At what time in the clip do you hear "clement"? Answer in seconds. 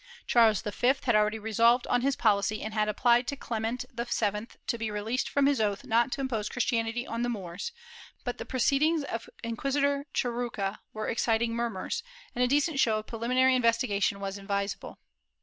3.35-3.85